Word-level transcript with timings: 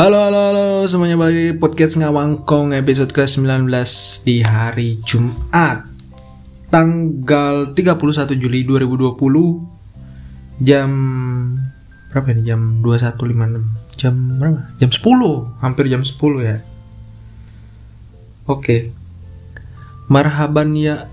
Halo 0.00 0.16
halo 0.16 0.40
halo 0.48 0.66
semuanya 0.88 1.20
balik 1.20 1.36
di 1.36 1.52
podcast 1.60 2.00
ngawangkong 2.00 2.72
episode 2.72 3.12
ke-19 3.12 3.68
di 4.24 4.40
hari 4.40 4.96
Jumat 5.04 5.84
Tanggal 6.72 7.76
31 7.76 8.40
Juli 8.40 8.64
2020 8.64 10.64
Jam 10.64 10.90
berapa 12.08 12.32
ini 12.32 12.48
jam 12.48 12.80
21.56 12.80 14.00
Jam 14.00 14.40
berapa? 14.40 14.72
Jam 14.80 14.88
10 14.88 15.04
Hampir 15.60 15.84
jam 15.92 16.00
10 16.00 16.48
ya 16.48 16.64
Oke 18.48 18.96
Marhaban 20.08 20.80
ya 20.80 21.12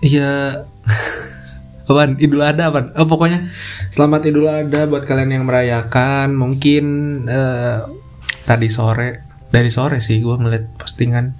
Ya 0.00 0.64
Apaan? 1.92 2.16
Idul 2.16 2.40
Adha 2.40 2.72
apaan? 2.72 2.96
Oh 2.96 3.04
pokoknya 3.04 3.44
Selamat 3.92 4.24
Idul 4.24 4.48
Adha 4.48 4.88
buat 4.88 5.04
kalian 5.04 5.36
yang 5.36 5.44
merayakan 5.44 6.32
Mungkin 6.32 6.84
eh, 7.28 8.05
Tadi 8.46 8.70
sore 8.70 9.26
Dari 9.50 9.68
sore 9.68 9.98
sih 9.98 10.22
gue 10.22 10.36
ngeliat 10.38 10.78
postingan 10.78 11.34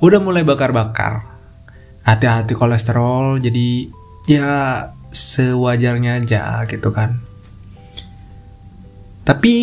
Udah 0.00 0.18
mulai 0.18 0.42
bakar-bakar 0.42 1.22
Hati-hati 2.08 2.56
kolesterol 2.56 3.38
Jadi 3.38 3.92
ya 4.24 4.82
sewajarnya 5.12 6.24
aja 6.24 6.64
gitu 6.64 6.88
kan 6.90 7.20
Tapi 9.28 9.54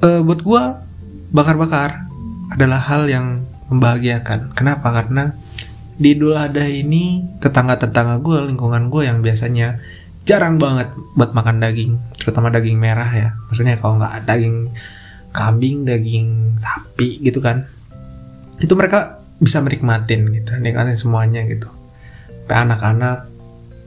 eh, 0.00 0.20
buat 0.24 0.40
gue 0.40 0.62
Bakar-bakar 1.32 2.08
adalah 2.52 2.80
hal 2.88 3.08
yang 3.12 3.44
membahagiakan 3.68 4.56
Kenapa? 4.56 4.92
Karena 4.96 5.32
di 6.02 6.16
Idul 6.16 6.34
Adha 6.34 6.66
ini 6.66 7.22
tetangga-tetangga 7.38 8.18
gue, 8.24 8.38
lingkungan 8.48 8.88
gue 8.88 9.06
yang 9.06 9.20
biasanya 9.20 9.78
jarang 10.26 10.56
banget 10.56 10.90
buat 11.14 11.30
makan 11.30 11.62
daging, 11.62 11.94
terutama 12.18 12.50
daging 12.50 12.74
merah 12.80 13.06
ya. 13.06 13.28
Maksudnya 13.46 13.78
kalau 13.78 14.02
nggak 14.02 14.26
daging 14.26 14.72
kambing, 15.32 15.88
daging 15.88 16.60
sapi 16.60 17.18
gitu 17.24 17.40
kan, 17.40 17.66
itu 18.60 18.72
mereka 18.76 19.18
bisa 19.42 19.58
menikmatin 19.58 20.28
gitu, 20.30 20.54
nikmatin 20.60 20.94
semuanya 20.94 21.42
gitu. 21.48 21.66
Sampai 22.44 22.56
anak-anak 22.68 23.18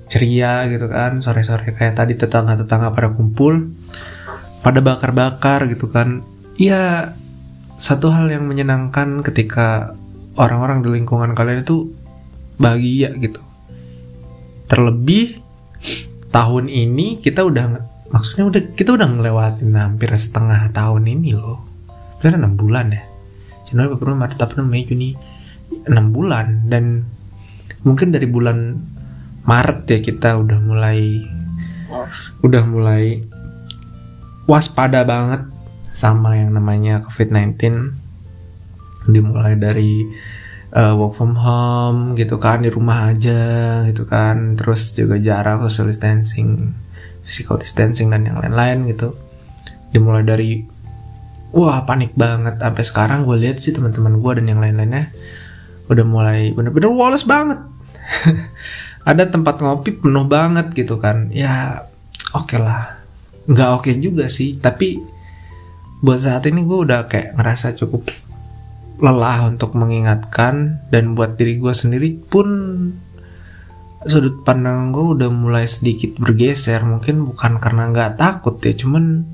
ceria 0.10 0.66
gitu 0.68 0.90
kan, 0.90 1.22
sore-sore 1.22 1.72
kayak 1.72 1.96
tadi 1.96 2.18
tetangga-tetangga 2.18 2.92
pada 2.92 3.14
kumpul, 3.14 3.72
pada 4.66 4.82
bakar-bakar 4.82 5.70
gitu 5.70 5.88
kan. 5.88 6.26
Iya, 6.58 7.14
satu 7.78 8.10
hal 8.12 8.32
yang 8.32 8.48
menyenangkan 8.48 9.22
ketika 9.22 9.94
orang-orang 10.36 10.84
di 10.84 10.90
lingkungan 11.00 11.36
kalian 11.36 11.64
itu 11.64 11.92
bahagia 12.60 13.12
gitu. 13.20 13.44
Terlebih 14.66 15.40
tahun 16.32 16.68
ini 16.68 17.20
kita 17.24 17.44
udah 17.44 17.95
maksudnya 18.16 18.48
udah 18.48 18.62
kita 18.80 18.96
udah 18.96 19.12
ngelewatin 19.12 19.76
hampir 19.76 20.08
setengah 20.16 20.72
tahun 20.72 21.04
ini 21.04 21.36
loh. 21.36 21.68
Kan 22.24 22.40
6 22.40 22.56
bulan 22.56 22.96
ya. 22.96 23.04
Januari, 23.68 23.92
Februari, 23.92 24.16
Maret, 24.16 24.40
April, 24.40 24.64
Mei, 24.64 24.88
Juni. 24.88 25.12
6 25.84 26.16
bulan 26.16 26.72
dan 26.72 27.04
mungkin 27.84 28.16
dari 28.16 28.24
bulan 28.32 28.80
Maret 29.44 29.84
ya 29.92 30.00
kita 30.00 30.40
udah 30.40 30.58
mulai 30.64 31.28
udah 32.40 32.64
mulai 32.64 33.22
waspada 34.48 35.04
banget 35.04 35.46
sama 35.92 36.40
yang 36.40 36.56
namanya 36.56 37.04
COVID-19 37.04 37.60
dimulai 39.12 39.54
dari 39.60 40.08
uh, 40.74 40.98
work 40.98 41.20
from 41.20 41.36
home 41.38 42.16
gitu 42.16 42.40
kan 42.40 42.64
di 42.64 42.72
rumah 42.72 43.12
aja 43.12 43.84
gitu 43.92 44.08
kan. 44.08 44.56
Terus 44.56 44.96
juga 44.96 45.20
jarak 45.20 45.68
social 45.68 45.92
distancing 45.92 46.85
physical 47.26 47.58
distancing 47.58 48.14
dan 48.14 48.30
yang 48.30 48.38
lain-lain 48.38 48.86
gitu. 48.94 49.18
Dimulai 49.90 50.22
dari 50.22 50.62
wah 51.50 51.82
panik 51.84 52.14
banget. 52.14 52.62
Sampai 52.62 52.84
sekarang 52.86 53.26
gue 53.26 53.36
lihat 53.42 53.58
sih 53.58 53.74
teman-teman 53.74 54.22
gue 54.22 54.32
dan 54.38 54.46
yang 54.46 54.62
lain-lainnya 54.62 55.10
udah 55.90 56.06
mulai 56.06 56.54
bener-bener 56.54 56.94
woles 56.94 57.26
banget. 57.26 57.58
Ada 59.10 59.30
tempat 59.34 59.62
ngopi 59.62 59.98
penuh 59.98 60.30
banget 60.30 60.70
gitu 60.78 61.02
kan. 61.02 61.34
Ya 61.34 61.88
oke 62.38 62.54
okay 62.54 62.60
lah. 62.62 63.02
Nggak 63.50 63.70
oke 63.82 63.84
okay 63.90 63.94
juga 63.98 64.30
sih 64.30 64.62
tapi 64.62 65.02
buat 66.06 66.22
saat 66.22 66.46
ini 66.46 66.62
gue 66.62 66.78
udah 66.86 67.10
kayak 67.10 67.34
ngerasa 67.34 67.74
cukup 67.74 68.14
lelah 69.02 69.50
untuk 69.50 69.74
mengingatkan. 69.74 70.86
Dan 70.94 71.18
buat 71.18 71.40
diri 71.40 71.58
gue 71.58 71.74
sendiri 71.74 72.14
pun 72.20 72.48
sudut 74.06 74.46
pandang 74.46 74.94
gue 74.94 75.06
udah 75.18 75.30
mulai 75.34 75.66
sedikit 75.66 76.18
bergeser. 76.22 76.82
Mungkin 76.86 77.26
bukan 77.34 77.58
karena 77.58 77.90
nggak 77.90 78.22
takut 78.22 78.58
ya 78.62 78.74
cuman 78.78 79.26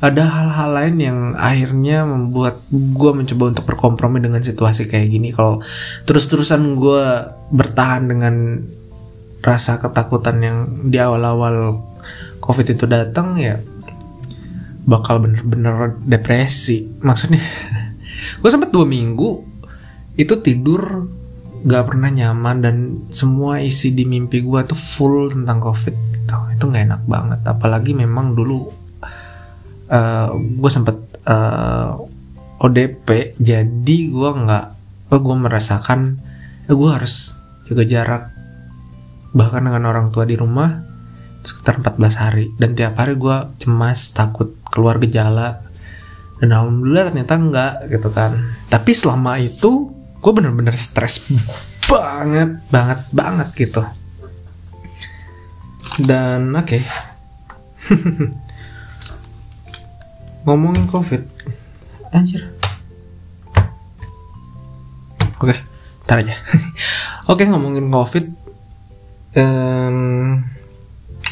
ada 0.00 0.24
hal-hal 0.24 0.70
lain 0.72 0.96
yang 0.96 1.18
akhirnya 1.36 2.08
membuat 2.08 2.64
gue 2.72 3.12
mencoba 3.12 3.52
untuk 3.52 3.64
berkompromi 3.68 4.24
dengan 4.24 4.40
situasi 4.40 4.88
kayak 4.88 5.12
gini. 5.12 5.28
Kalau 5.28 5.60
terus-terusan 6.08 6.80
gue 6.80 7.04
bertahan 7.52 8.08
dengan 8.08 8.64
rasa 9.44 9.76
ketakutan 9.76 10.36
yang 10.40 10.58
di 10.88 10.96
awal-awal 10.96 11.84
covid 12.40 12.76
itu 12.76 12.84
datang 12.88 13.36
ya 13.36 13.60
bakal 14.88 15.20
bener-bener 15.20 16.00
depresi. 16.00 16.88
Maksudnya 17.04 17.44
gue 18.40 18.50
sempet 18.50 18.72
dua 18.72 18.88
minggu 18.88 19.44
itu 20.16 20.32
tidur 20.40 21.08
gak 21.60 21.92
pernah 21.92 22.08
nyaman 22.08 22.56
dan 22.64 22.76
semua 23.12 23.60
isi 23.60 23.92
di 23.92 24.08
mimpi 24.08 24.40
gue 24.40 24.60
tuh 24.64 24.78
full 24.78 25.32
tentang 25.32 25.60
covid 25.60 25.94
gitu. 25.94 26.36
Itu 26.56 26.64
nggak 26.70 26.84
enak 26.88 27.02
banget. 27.04 27.40
Apalagi 27.44 27.92
memang 27.92 28.32
dulu 28.32 28.64
uh, 28.64 29.94
eh, 29.94 30.28
gue 30.34 30.70
sempet 30.70 30.96
uh, 31.28 31.32
eh, 31.32 32.64
ODP 32.64 33.40
jadi 33.40 33.98
gue 34.12 34.30
nggak 34.44 34.66
gue 35.10 35.36
merasakan 35.36 36.20
eh, 36.68 36.74
gue 36.76 36.90
harus 36.92 37.34
jaga 37.68 37.84
jarak 37.88 38.22
bahkan 39.30 39.62
dengan 39.62 39.88
orang 39.88 40.10
tua 40.10 40.26
di 40.26 40.34
rumah 40.34 40.90
sekitar 41.44 41.80
14 41.80 42.22
hari. 42.22 42.46
Dan 42.56 42.76
tiap 42.76 42.96
hari 43.00 43.16
gue 43.16 43.36
cemas 43.60 44.12
takut 44.12 44.52
keluar 44.68 45.00
gejala. 45.00 45.64
Dan 46.40 46.56
alhamdulillah 46.56 47.12
ternyata 47.12 47.34
enggak 47.36 47.72
gitu 47.92 48.08
kan. 48.12 48.32
Tapi 48.72 48.90
selama 48.96 49.36
itu 49.40 49.99
gue 50.20 50.32
bener-bener 50.36 50.76
stres 50.76 51.24
banget 51.88 52.60
banget 52.68 53.00
banget 53.10 53.48
gitu. 53.56 53.82
Dan 56.00 56.52
oke. 56.52 56.68
Okay. 56.68 56.82
ngomongin 60.44 60.84
covid. 60.92 61.24
Anjir. 62.12 62.52
Oke 65.40 65.56
okay, 65.56 65.58
ntar 66.04 66.20
aja. 66.20 66.36
Oke 67.30 67.46
okay, 67.46 67.46
ngomongin 67.48 67.88
covid 67.88 68.28
um, 69.36 69.96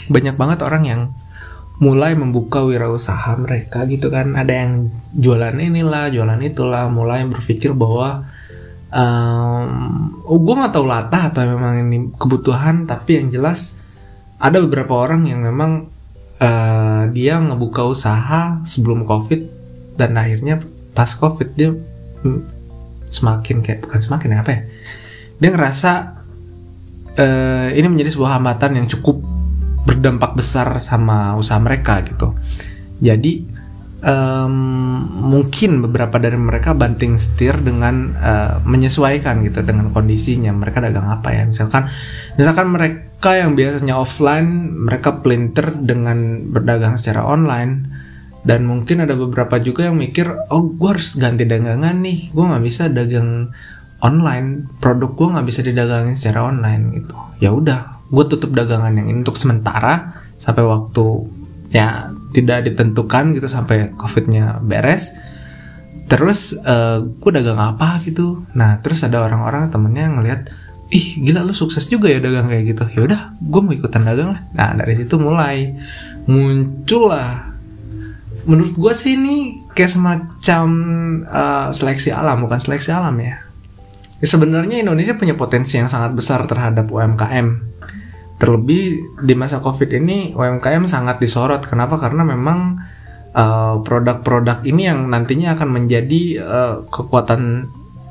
banyak 0.08 0.34
banget 0.38 0.64
orang 0.64 0.84
yang 0.88 1.02
mulai 1.78 2.16
membuka 2.16 2.64
wirausaha 2.64 3.36
mereka 3.36 3.84
gitu 3.84 4.08
kan. 4.08 4.32
Ada 4.32 4.52
yang 4.64 4.72
jualan 5.12 5.60
inilah 5.60 6.08
jualan 6.08 6.40
itulah 6.40 6.88
mulai 6.88 7.28
berpikir 7.28 7.76
bahwa 7.76 8.26
um, 8.92 9.68
oh 10.24 10.38
gue 10.40 10.54
nggak 10.54 10.72
tahu 10.74 10.86
latah 10.86 11.32
atau 11.32 11.42
memang 11.44 11.84
ini 11.88 12.12
kebutuhan 12.16 12.84
tapi 12.88 13.20
yang 13.22 13.28
jelas 13.32 13.76
ada 14.38 14.62
beberapa 14.62 14.94
orang 14.94 15.26
yang 15.26 15.42
memang 15.42 15.90
uh, 16.38 17.10
dia 17.10 17.40
ngebuka 17.42 17.84
usaha 17.84 18.62
sebelum 18.62 19.04
covid 19.08 19.48
dan 19.98 20.14
akhirnya 20.14 20.62
pas 20.94 21.10
covid 21.14 21.54
dia 21.58 21.74
semakin 23.08 23.64
kayak 23.64 23.88
bukan 23.88 24.00
semakin 24.02 24.28
ya 24.34 24.38
apa 24.44 24.50
ya 24.52 24.60
dia 25.38 25.50
ngerasa 25.54 25.92
uh, 27.18 27.68
ini 27.74 27.86
menjadi 27.90 28.14
sebuah 28.14 28.38
hambatan 28.38 28.78
yang 28.82 28.86
cukup 28.86 29.22
berdampak 29.88 30.36
besar 30.36 30.76
sama 30.84 31.32
usaha 31.40 31.56
mereka 31.56 32.04
gitu. 32.04 32.36
Jadi 33.00 33.46
um, 34.02 34.54
mungkin 35.28 35.82
beberapa 35.82 36.18
dari 36.22 36.38
mereka 36.38 36.74
banting 36.74 37.18
setir 37.18 37.58
dengan 37.58 38.14
uh, 38.18 38.62
menyesuaikan 38.62 39.42
gitu 39.46 39.62
dengan 39.66 39.90
kondisinya. 39.90 40.54
Mereka 40.54 40.78
dagang 40.82 41.08
apa 41.10 41.34
ya? 41.34 41.42
Misalkan 41.46 41.90
misalkan 42.38 42.68
mereka 42.70 43.34
yang 43.34 43.58
biasanya 43.58 43.98
offline, 43.98 44.74
mereka 44.86 45.22
pelintir 45.22 45.74
dengan 45.78 46.48
berdagang 46.50 46.94
secara 46.98 47.26
online. 47.26 48.06
Dan 48.38 48.64
mungkin 48.64 49.02
ada 49.04 49.18
beberapa 49.18 49.60
juga 49.60 49.90
yang 49.90 49.98
mikir, 49.98 50.30
oh 50.48 50.62
gue 50.72 50.88
harus 50.88 51.18
ganti 51.18 51.44
dagangan 51.44 52.00
nih, 52.00 52.32
gue 52.32 52.44
nggak 52.48 52.64
bisa 52.64 52.88
dagang 52.88 53.50
online, 54.00 54.70
produk 54.78 55.10
gue 55.12 55.26
nggak 55.36 55.46
bisa 55.46 55.60
didagangin 55.66 56.14
secara 56.16 56.48
online 56.48 57.02
gitu. 57.02 57.12
Ya 57.42 57.50
udah, 57.52 57.98
gue 58.08 58.24
tutup 58.30 58.54
dagangan 58.54 58.94
yang 58.94 59.10
ini 59.10 59.20
untuk 59.20 59.36
sementara 59.36 60.16
sampai 60.38 60.64
waktu 60.64 61.28
ya 61.74 62.08
tidak 62.32 62.68
ditentukan 62.68 63.36
gitu 63.36 63.48
sampai 63.48 63.92
covidnya 63.96 64.60
beres. 64.60 65.12
Terus 66.08 66.56
uh, 66.56 66.64
eh, 66.64 66.98
gue 67.04 67.30
dagang 67.32 67.60
apa 67.60 68.00
gitu. 68.04 68.44
Nah 68.56 68.80
terus 68.80 69.04
ada 69.04 69.20
orang-orang 69.20 69.68
temennya 69.68 70.08
ngelihat 70.08 70.40
ih 70.88 71.20
gila 71.20 71.44
lu 71.44 71.52
sukses 71.52 71.84
juga 71.84 72.08
ya 72.08 72.20
dagang 72.20 72.48
kayak 72.48 72.64
gitu. 72.72 72.84
Ya 72.96 73.00
udah 73.04 73.20
gue 73.36 73.60
mau 73.60 73.72
ikutan 73.76 74.04
dagang 74.04 74.32
lah. 74.32 74.40
Nah 74.56 74.72
dari 74.76 74.96
situ 74.96 75.20
mulai 75.20 75.76
muncullah. 76.24 77.52
Menurut 78.48 78.72
gue 78.72 78.92
sih 78.96 79.20
ini 79.20 79.68
kayak 79.76 79.92
semacam 79.92 80.66
uh, 81.28 81.68
seleksi 81.76 82.08
alam 82.08 82.40
bukan 82.40 82.56
seleksi 82.56 82.88
alam 82.88 83.12
ya. 83.20 83.44
ya 84.18 84.26
sebenarnya 84.26 84.80
Indonesia 84.80 85.14
punya 85.14 85.36
potensi 85.36 85.76
yang 85.76 85.92
sangat 85.92 86.16
besar 86.16 86.48
terhadap 86.48 86.88
UMKM 86.88 87.67
terlebih 88.38 89.02
di 89.18 89.34
masa 89.34 89.58
covid 89.58 89.90
ini 89.98 90.32
UMKM 90.32 90.86
sangat 90.86 91.18
disorot. 91.18 91.66
Kenapa? 91.66 91.98
Karena 91.98 92.22
memang 92.22 92.78
uh, 93.34 93.82
produk-produk 93.82 94.62
uh, 94.62 94.66
ini 94.66 94.86
yang 94.86 95.10
nantinya 95.10 95.58
akan 95.58 95.68
menjadi 95.74 96.22
uh, 96.40 96.74
kekuatan 96.86 97.66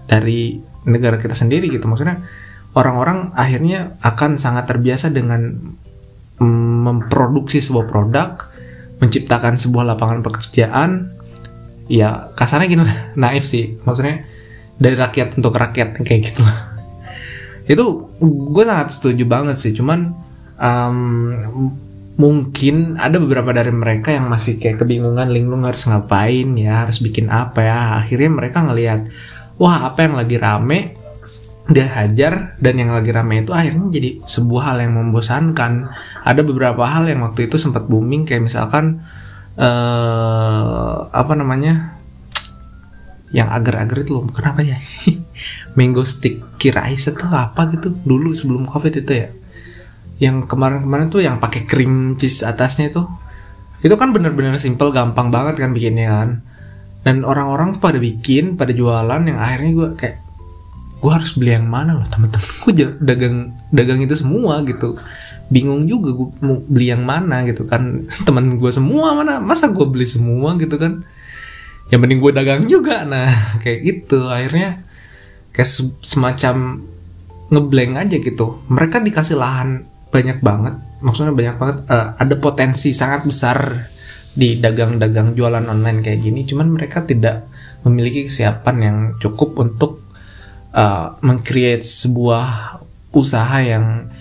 dari 0.05 0.59
negara 0.83 1.15
kita 1.15 1.33
sendiri 1.33 1.71
gitu. 1.71 1.87
Maksudnya 1.87 2.27
orang-orang 2.75 3.31
akhirnya 3.39 3.95
akan 4.03 4.35
sangat 4.35 4.67
terbiasa 4.67 5.15
dengan 5.15 5.55
mm, 6.43 6.75
memproduksi 6.83 7.63
sebuah 7.63 7.87
produk 7.87 8.29
menciptakan 8.99 9.55
sebuah 9.55 9.95
lapangan 9.95 10.19
pekerjaan. 10.27 11.15
Ya 11.87 12.35
kasarnya 12.35 12.67
gini 12.67 12.83
lah 12.83 12.97
naif 13.23 13.47
sih. 13.47 13.79
Maksudnya 13.87 14.27
dari 14.75 14.99
rakyat 14.99 15.39
untuk 15.39 15.55
rakyat 15.55 16.03
kayak 16.03 16.35
gitu 16.35 16.43
itu 17.67 17.85
gue 18.23 18.63
sangat 18.63 18.95
setuju 18.95 19.23
banget 19.27 19.59
sih 19.59 19.75
cuman 19.75 20.15
um, 20.57 21.35
mungkin 22.17 22.97
ada 22.97 23.21
beberapa 23.21 23.53
dari 23.53 23.69
mereka 23.69 24.09
yang 24.09 24.25
masih 24.25 24.57
kayak 24.57 24.81
kebingungan 24.81 25.29
linglung 25.29 25.63
harus 25.63 25.85
ngapain 25.85 26.57
ya? 26.57 26.83
Harus 26.83 26.99
bikin 26.99 27.29
apa 27.29 27.61
ya? 27.61 27.79
Akhirnya 28.01 28.33
mereka 28.33 28.65
ngelihat 28.65 29.05
wah 29.61 29.93
apa 29.93 30.09
yang 30.09 30.17
lagi 30.17 30.37
rame 30.41 30.97
dia 31.67 31.83
hajar 31.83 32.55
dan 32.63 32.79
yang 32.79 32.95
lagi 32.95 33.11
rame 33.11 33.43
itu 33.43 33.51
akhirnya 33.51 33.91
jadi 33.93 34.09
sebuah 34.25 34.73
hal 34.73 34.77
yang 34.81 34.97
membosankan. 34.97 35.93
Ada 36.25 36.41
beberapa 36.41 36.81
hal 36.89 37.05
yang 37.05 37.21
waktu 37.21 37.45
itu 37.45 37.61
sempat 37.61 37.85
booming 37.85 38.25
kayak 38.25 38.49
misalkan 38.49 39.05
uh, 39.61 41.05
apa 41.13 41.33
namanya 41.37 41.97
yang 43.35 43.51
agar-agar 43.51 44.07
itu 44.07 44.15
loh 44.15 44.23
kenapa 44.31 44.63
ya 44.63 44.79
mango 45.77 46.03
sticky 46.03 46.73
rice 46.73 47.13
itu 47.13 47.25
apa 47.29 47.69
gitu? 47.77 47.93
Dulu 47.93 48.33
sebelum 48.33 48.65
covid 48.65 48.97
itu 48.97 49.13
ya. 49.13 49.29
Yang 50.17 50.49
kemarin-kemarin 50.49 51.13
tuh 51.13 51.21
yang 51.21 51.37
pakai 51.37 51.69
cream 51.69 52.17
cheese 52.17 52.41
atasnya 52.41 52.89
itu. 52.89 53.05
Itu 53.85 53.93
kan 53.93 54.09
bener-bener 54.09 54.57
simple 54.57 54.89
gampang 54.89 55.29
banget 55.29 55.61
kan 55.61 55.71
bikinnya 55.71 56.09
kan. 56.09 56.29
Dan 57.05 57.21
orang-orang 57.21 57.77
pada 57.77 58.01
bikin 58.01 58.57
pada 58.57 58.73
jualan 58.73 59.21
yang 59.21 59.37
akhirnya 59.37 59.71
gue 59.77 59.89
kayak 59.95 60.17
gue 60.97 61.11
harus 61.13 61.37
beli 61.37 61.53
yang 61.53 61.69
mana 61.69 61.93
loh 61.93 62.07
temen-temen? 62.09 62.49
Gue 62.65 62.73
dagang 62.97 63.53
dagang 63.69 64.01
itu 64.01 64.17
semua 64.17 64.65
gitu. 64.65 64.97
Bingung 65.47 65.85
juga 65.85 66.09
gue 66.11 66.27
mau 66.41 66.57
beli 66.65 66.89
yang 66.89 67.05
mana 67.05 67.45
gitu 67.45 67.69
kan. 67.69 68.01
Teman 68.27 68.57
gue 68.57 68.71
semua 68.73 69.13
mana 69.13 69.37
masa 69.37 69.69
gue 69.69 69.85
beli 69.85 70.09
semua? 70.09 70.57
gitu 70.57 70.73
kan. 70.81 71.05
Yang 71.93 71.99
mending 72.01 72.19
gue 72.25 72.31
dagang 72.33 72.61
juga. 72.65 73.05
Nah 73.05 73.29
kayak 73.63 73.79
gitu. 73.85 74.25
Akhirnya 74.25 74.86
kayak 75.57 75.69
semacam 76.05 76.85
ngeblank 77.49 77.93
aja 77.97 78.17
gitu. 78.21 78.61
Mereka 78.69 79.01
dikasih 79.01 79.41
lahan 79.41 79.89
banyak 80.13 80.37
banget. 80.45 80.77
Maksudnya 81.01 81.33
banyak 81.33 81.55
banget 81.57 81.77
uh, 81.89 82.13
ada 82.13 82.35
potensi 82.37 82.93
sangat 82.93 83.25
besar 83.25 83.89
di 84.37 84.61
dagang-dagang 84.61 85.33
jualan 85.33 85.65
online 85.65 86.05
kayak 86.05 86.21
gini. 86.21 86.45
Cuman 86.45 86.69
mereka 86.69 87.01
tidak 87.01 87.49
memiliki 87.81 88.29
kesiapan 88.29 88.75
yang 88.77 88.97
cukup 89.17 89.57
untuk 89.57 90.05
uh, 90.77 91.17
mengcreate 91.25 91.81
sebuah 91.81 92.77
usaha 93.17 93.57
yang 93.65 94.13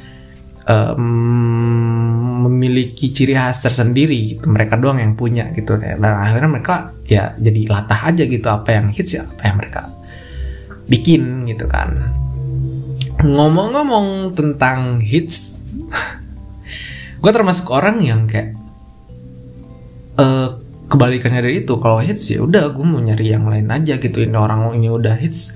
uh, 0.65 0.97
memiliki 2.49 3.13
ciri 3.13 3.37
khas 3.37 3.61
tersendiri 3.61 4.41
gitu. 4.41 4.49
mereka 4.49 4.81
doang 4.81 5.05
yang 5.05 5.13
punya 5.13 5.53
gitu. 5.53 5.77
Dan 5.77 6.01
akhirnya 6.01 6.49
mereka 6.49 6.97
ya 7.05 7.37
jadi 7.37 7.69
latah 7.69 8.09
aja 8.09 8.25
gitu 8.25 8.49
apa 8.49 8.73
yang 8.73 8.89
hits 8.89 9.21
ya 9.21 9.29
apa 9.29 9.43
yang 9.53 9.57
mereka 9.61 9.96
bikin 10.87 11.47
gitu 11.51 11.67
kan. 11.67 12.15
Ngomong-ngomong 13.23 14.39
tentang 14.39 15.03
hits 15.03 15.59
gue 17.23 17.33
termasuk 17.33 17.67
orang 17.71 17.99
yang 18.03 18.31
kayak 18.31 18.55
uh, 20.19 20.63
kebalikannya 20.87 21.43
dari 21.43 21.67
itu. 21.67 21.75
Kalau 21.79 21.99
hits 21.99 22.31
ya 22.31 22.43
udah 22.43 22.71
gue 22.71 22.85
mau 22.87 23.03
nyari 23.03 23.35
yang 23.35 23.47
lain 23.47 23.69
aja 23.71 23.99
gitu. 23.99 24.23
Ini 24.23 24.37
orang 24.39 24.75
ini 24.79 24.89
udah 24.91 25.19
hits 25.19 25.55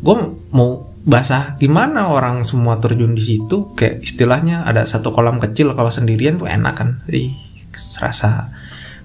gue 0.00 0.16
mau 0.56 0.88
basah 1.00 1.56
gimana 1.56 2.12
orang 2.12 2.44
semua 2.44 2.80
terjun 2.80 3.12
di 3.12 3.22
situ. 3.24 3.72
Kayak 3.76 4.00
istilahnya 4.04 4.64
ada 4.64 4.88
satu 4.88 5.12
kolam 5.12 5.40
kecil 5.40 5.76
kalau 5.76 5.92
sendirian 5.92 6.40
tuh 6.40 6.48
enak 6.48 6.74
kan. 6.76 6.88
Ih 7.12 7.36
serasa 7.76 8.48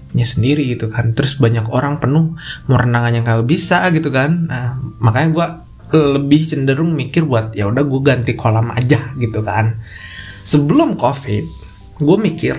punya 0.08 0.24
sendiri 0.24 0.64
gitu 0.72 0.88
kan. 0.88 1.12
Terus 1.12 1.36
banyak 1.36 1.68
orang 1.68 2.00
penuh 2.00 2.32
mau 2.70 2.78
renang 2.80 3.04
aja 3.12 3.20
nggak 3.20 3.44
bisa 3.44 3.84
gitu 3.92 4.08
kan. 4.08 4.48
Nah 4.48 4.80
makanya 5.02 5.28
gue 5.32 5.46
lebih 5.92 6.42
cenderung 6.42 6.94
mikir 6.94 7.22
buat 7.22 7.54
ya 7.54 7.70
udah 7.70 7.84
gue 7.86 8.00
ganti 8.02 8.32
kolam 8.34 8.74
aja 8.74 9.14
gitu 9.18 9.42
kan. 9.42 9.78
Sebelum 10.42 10.98
covid 10.98 11.44
gue 11.96 12.16
mikir 12.18 12.56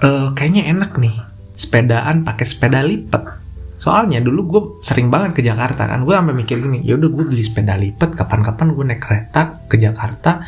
e, 0.00 0.08
kayaknya 0.32 0.72
enak 0.72 0.96
nih 0.96 1.16
sepedaan 1.52 2.24
pakai 2.24 2.46
sepeda 2.48 2.80
lipat. 2.80 3.44
Soalnya 3.76 4.24
dulu 4.24 4.40
gue 4.48 4.62
sering 4.80 5.12
banget 5.12 5.36
ke 5.36 5.42
Jakarta 5.44 5.84
kan 5.84 6.04
gue 6.08 6.14
sampai 6.16 6.32
mikir 6.32 6.60
gini 6.60 6.80
ya 6.84 6.96
udah 6.96 7.08
gue 7.12 7.24
beli 7.28 7.44
sepeda 7.44 7.76
lipat 7.76 8.16
kapan-kapan 8.16 8.72
gue 8.72 8.84
naik 8.88 9.02
kereta 9.04 9.60
ke 9.68 9.76
Jakarta 9.76 10.40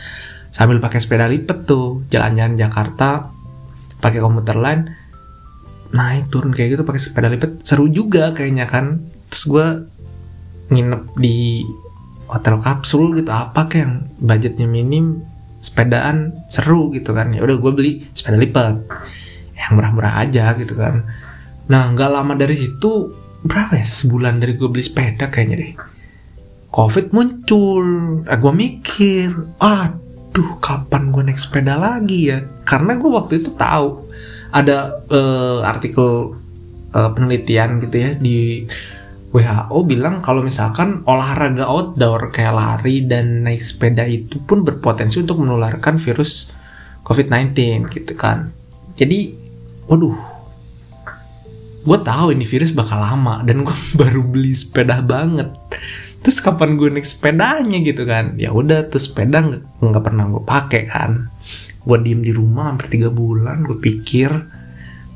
sambil 0.49 0.81
pakai 0.81 1.01
sepeda 1.05 1.29
lipat 1.29 1.69
tuh 1.69 2.09
jalan-jalan 2.09 2.57
Jakarta 2.57 3.29
pakai 4.01 4.25
komuter 4.25 4.57
lain 4.57 4.89
naik 5.93 6.29
turun 6.29 6.53
kayak 6.53 6.77
gitu 6.77 6.83
pakai 6.85 7.01
sepeda 7.01 7.29
lipat. 7.33 7.65
Seru 7.65 7.89
juga 7.89 8.33
kayaknya 8.37 8.69
kan. 8.69 9.09
Terus 9.29 9.45
gue 9.49 9.67
nginep 10.69 11.03
di 11.17 11.65
hotel 12.29 12.61
kapsul 12.61 13.17
gitu. 13.17 13.31
Apa 13.33 13.69
kayak 13.69 13.81
yang 13.83 13.95
budgetnya 14.21 14.67
minim 14.69 15.25
sepedaan 15.61 16.47
seru 16.47 16.93
gitu 16.95 17.13
kan. 17.17 17.33
Ya 17.33 17.43
udah 17.43 17.57
gue 17.59 17.73
beli 17.75 17.93
sepeda 18.13 18.39
lipat. 18.39 18.77
Yang 19.59 19.73
murah-murah 19.75 20.15
aja 20.23 20.55
gitu 20.55 20.79
kan. 20.79 21.05
Nah 21.69 21.83
nggak 21.93 22.11
lama 22.13 22.33
dari 22.39 22.57
situ 22.57 23.13
berapa 23.43 23.79
ya 23.79 23.87
sebulan 23.87 24.43
dari 24.43 24.59
gue 24.59 24.69
beli 24.71 24.85
sepeda 24.85 25.31
kayaknya 25.31 25.57
deh. 25.63 25.73
Covid 26.69 27.17
muncul. 27.17 27.85
Nah, 28.29 28.37
gue 28.37 28.53
mikir 28.53 29.33
aduh 29.57 30.61
kapan 30.61 31.11
gue 31.11 31.23
naik 31.25 31.41
sepeda 31.41 31.81
lagi 31.81 32.29
ya? 32.29 32.45
Karena 32.69 33.01
gue 33.01 33.09
waktu 33.09 33.41
itu 33.41 33.57
tahu 33.57 34.05
ada 34.53 35.01
uh, 35.09 35.61
artikel 35.65 36.37
uh, 36.93 37.11
penelitian 37.13 37.81
gitu 37.85 37.97
ya 37.97 38.11
di 38.17 38.65
WHO 39.29 39.85
bilang 39.85 40.25
kalau 40.25 40.41
misalkan 40.41 41.05
olahraga 41.05 41.69
outdoor 41.69 42.33
kayak 42.33 42.57
lari 42.57 43.05
dan 43.05 43.45
naik 43.45 43.61
sepeda 43.61 44.09
itu 44.09 44.41
pun 44.41 44.65
berpotensi 44.65 45.21
untuk 45.21 45.45
menularkan 45.45 46.01
virus 46.01 46.49
COVID-19 47.05 47.53
gitu 47.93 48.17
kan. 48.17 48.49
Jadi, 48.97 49.37
waduh, 49.85 50.17
gue 51.85 51.99
tahu 52.01 52.33
ini 52.33 52.49
virus 52.49 52.73
bakal 52.73 53.05
lama 53.05 53.45
dan 53.45 53.69
gue 53.69 53.77
baru 54.01 54.25
beli 54.25 54.57
sepeda 54.57 55.05
banget. 55.05 55.53
Terus 56.25 56.41
kapan 56.41 56.81
gue 56.81 56.89
naik 56.89 57.05
sepedanya 57.05 57.79
gitu 57.85 58.09
kan? 58.09 58.35
Ya 58.41 58.49
udah, 58.49 58.89
terus 58.89 59.13
sepeda 59.13 59.45
nggak 59.45 60.05
pernah 60.05 60.25
gue 60.25 60.41
pakai 60.41 60.89
kan. 60.89 61.29
Gue 61.85 62.01
diem 62.01 62.25
di 62.25 62.33
rumah 62.33 62.73
hampir 62.73 62.89
tiga 62.97 63.13
bulan, 63.13 63.65
gue 63.65 63.77
pikir 63.77 64.58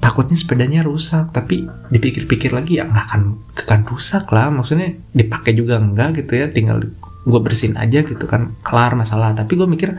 takutnya 0.02 0.34
sepedanya 0.34 0.82
rusak 0.82 1.30
tapi 1.30 1.70
dipikir-pikir 1.94 2.50
lagi 2.50 2.82
ya 2.82 2.90
nggak 2.90 3.06
akan 3.06 3.22
akan 3.54 3.80
rusak 3.86 4.26
lah. 4.34 4.50
Maksudnya 4.50 4.98
dipakai 5.14 5.54
juga 5.54 5.78
enggak 5.78 6.26
gitu 6.26 6.42
ya 6.42 6.50
tinggal 6.50 6.82
gue 7.22 7.40
bersihin 7.40 7.78
aja 7.78 8.02
gitu 8.02 8.26
kan 8.26 8.58
kelar 8.66 8.98
masalah. 8.98 9.30
Tapi 9.30 9.54
gue 9.54 9.68
mikir 9.70 9.94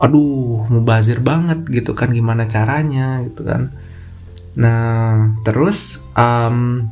aduh 0.00 0.64
mubazir 0.70 1.20
banget 1.20 1.66
gitu 1.68 1.92
kan 1.98 2.14
gimana 2.14 2.46
caranya 2.46 3.26
gitu 3.26 3.42
kan. 3.42 3.74
Nah 4.54 5.34
terus 5.42 6.06
um, 6.14 6.86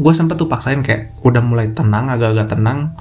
gue 0.00 0.12
sempet 0.16 0.40
tuh 0.40 0.48
paksain 0.48 0.80
kayak 0.80 1.12
udah 1.20 1.44
mulai 1.44 1.68
tenang 1.76 2.08
agak-agak 2.08 2.56
tenang 2.56 2.96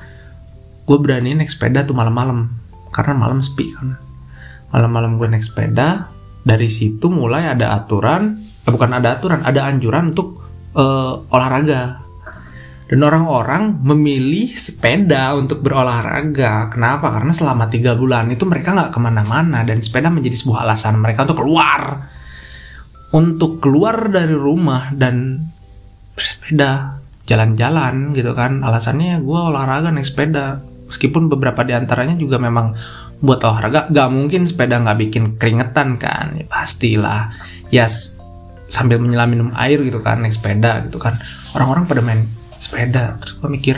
gue 0.83 0.97
berani 0.99 1.31
naik 1.31 1.47
sepeda 1.47 1.87
tuh 1.87 1.95
malam-malam. 1.95 2.51
Karena 2.91 3.15
malam 3.15 3.39
sepi 3.39 3.71
kan. 3.71 3.95
Malam-malam 4.75 5.15
gue 5.15 5.27
naik 5.31 5.47
sepeda 5.47 6.16
dari 6.47 6.71
situ 6.71 7.11
mulai 7.11 7.51
ada 7.51 7.75
aturan 7.75 8.39
eh, 8.39 8.71
bukan 8.71 8.95
ada 8.95 9.19
aturan 9.19 9.43
ada 9.43 9.67
anjuran 9.67 10.15
untuk 10.15 10.39
uh, 10.79 11.27
olahraga 11.27 12.07
dan 12.87 13.03
orang-orang 13.03 13.83
memilih 13.83 14.55
sepeda 14.55 15.35
untuk 15.35 15.59
berolahraga. 15.59 16.71
Kenapa? 16.71 17.11
Karena 17.11 17.35
selama 17.35 17.67
tiga 17.67 17.99
bulan 17.99 18.31
itu 18.31 18.47
mereka 18.47 18.71
nggak 18.71 18.95
ke 18.95 18.99
mana-mana 19.03 19.67
dan 19.67 19.83
sepeda 19.83 20.07
menjadi 20.07 20.39
sebuah 20.39 20.63
alasan 20.63 21.03
mereka 21.03 21.27
untuk 21.27 21.43
keluar, 21.43 22.07
untuk 23.11 23.59
keluar 23.59 24.07
dari 24.07 24.31
rumah 24.31 24.95
dan 24.95 25.43
bersepeda, 26.15 27.03
jalan-jalan 27.27 28.15
gitu 28.15 28.31
kan. 28.31 28.63
Alasannya 28.63 29.19
gue 29.19 29.39
olahraga 29.51 29.91
naik 29.91 30.07
sepeda. 30.07 30.63
Meskipun 30.87 31.27
beberapa 31.27 31.67
di 31.67 31.75
antaranya 31.75 32.15
juga 32.15 32.39
memang 32.39 32.71
buat 33.19 33.43
olahraga, 33.43 33.91
gak 33.91 34.09
mungkin 34.09 34.47
sepeda 34.47 34.79
nggak 34.79 34.97
bikin 35.03 35.23
keringetan 35.35 35.99
kan? 35.99 36.39
Ya, 36.39 36.47
pastilah. 36.47 37.35
Ya 37.67 37.91
sambil 38.67 38.99
menyelam 38.99 39.31
minum 39.31 39.49
air 39.55 39.79
gitu 39.79 40.03
kan 40.03 40.19
naik 40.21 40.35
sepeda 40.35 40.83
gitu 40.85 40.99
kan. 40.99 41.15
Orang-orang 41.55 41.87
pada 41.87 42.01
main 42.03 42.27
sepeda. 42.59 43.15
Terus 43.23 43.39
gue 43.39 43.49
mikir 43.49 43.75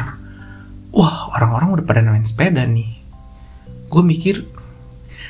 wah 0.89 1.29
orang-orang 1.37 1.79
udah 1.79 1.85
pada 1.85 2.01
main 2.01 2.25
sepeda 2.25 2.65
nih. 2.65 2.97
Gue 3.89 4.01
mikir 4.01 4.45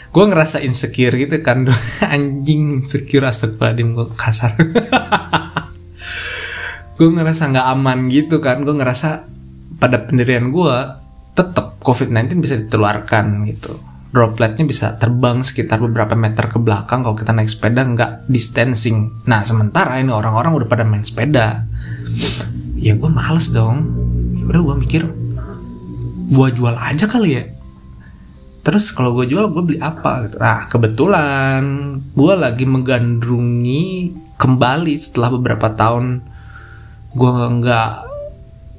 gue 0.10 0.24
ngerasa 0.26 0.64
insecure 0.64 1.16
gitu 1.20 1.44
kan. 1.44 1.68
Anjing 2.16 2.84
insecure 2.84 3.28
astagfirullahaladzim 3.28 3.90
gue 3.94 4.08
kasar. 4.16 4.52
Gue 7.00 7.08
ngerasa 7.16 7.48
nggak 7.48 7.68
aman 7.80 8.12
gitu 8.12 8.44
kan. 8.44 8.60
Gue 8.68 8.76
ngerasa 8.76 9.24
pada 9.80 10.04
pendirian 10.04 10.52
gue 10.52 10.76
tetap 11.34 11.80
COVID-19 11.82 12.40
bisa 12.40 12.56
ditularkan 12.60 13.48
gitu. 13.48 13.80
Dropletnya 14.10 14.66
bisa 14.66 14.98
terbang 14.98 15.46
sekitar 15.46 15.78
beberapa 15.78 16.18
meter 16.18 16.50
ke 16.50 16.58
belakang 16.58 17.06
kalau 17.06 17.14
kita 17.14 17.30
naik 17.30 17.46
sepeda 17.46 17.86
nggak 17.86 18.12
distancing. 18.26 19.14
Nah 19.30 19.46
sementara 19.46 20.02
ini 20.02 20.10
orang-orang 20.10 20.58
udah 20.58 20.68
pada 20.68 20.82
main 20.82 21.06
sepeda. 21.06 21.70
Ya 22.74 22.98
gue 22.98 23.10
males 23.10 23.54
dong. 23.54 23.86
Ya 24.34 24.44
udah 24.50 24.62
gue 24.66 24.76
mikir 24.82 25.02
gue 26.30 26.48
jual 26.58 26.74
aja 26.74 27.06
kali 27.06 27.30
ya. 27.38 27.44
Terus 28.66 28.90
kalau 28.90 29.14
gue 29.14 29.30
jual 29.30 29.46
gue 29.54 29.62
beli 29.62 29.80
apa 29.80 30.26
gitu. 30.26 30.42
Nah 30.42 30.66
kebetulan 30.66 31.62
gue 32.18 32.34
lagi 32.34 32.66
menggandrungi 32.66 33.86
kembali 34.42 34.94
setelah 34.98 35.38
beberapa 35.38 35.70
tahun 35.70 36.26
gue 37.14 37.30
nggak 37.30 38.09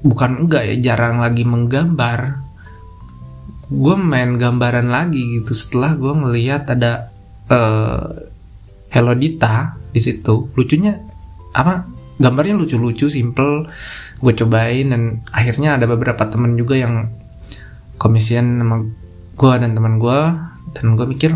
bukan 0.03 0.47
enggak 0.47 0.63
ya 0.69 0.75
jarang 0.93 1.21
lagi 1.21 1.45
menggambar. 1.45 2.41
Gue 3.71 3.95
main 3.95 4.35
gambaran 4.35 4.91
lagi 4.91 5.39
gitu 5.39 5.55
setelah 5.55 5.95
gue 5.95 6.11
ngeliat 6.11 6.67
ada 6.67 7.15
uh, 7.47 8.11
Hello 8.91 9.15
Dita 9.15 9.79
di 9.95 10.01
situ. 10.03 10.51
Lucunya 10.59 10.99
apa 11.55 11.87
gambarnya 12.21 12.55
lucu-lucu 12.61 13.09
simple 13.09 13.67
gue 14.21 14.33
cobain 14.37 14.93
dan 14.93 15.25
akhirnya 15.33 15.81
ada 15.81 15.89
beberapa 15.89 16.29
temen 16.29 16.55
juga 16.55 16.77
yang 16.77 17.09
komisian 17.97 18.61
sama 18.61 18.85
gue 19.41 19.55
dan 19.57 19.73
teman 19.73 19.97
gue 19.97 20.21
dan 20.77 20.85
gue 20.95 21.07
mikir 21.09 21.33